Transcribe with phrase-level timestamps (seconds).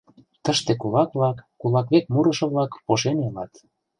[0.43, 3.53] Тыште кулак-влак, кулак век мурышо-влак пошен илат.